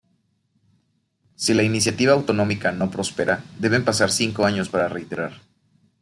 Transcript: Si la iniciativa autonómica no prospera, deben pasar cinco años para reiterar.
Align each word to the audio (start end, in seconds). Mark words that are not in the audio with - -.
Si 1.35 1.53
la 1.53 1.61
iniciativa 1.61 2.13
autonómica 2.13 2.71
no 2.71 2.89
prospera, 2.89 3.43
deben 3.59 3.85
pasar 3.85 4.09
cinco 4.09 4.45
años 4.47 4.67
para 4.67 4.89
reiterar. 4.89 5.33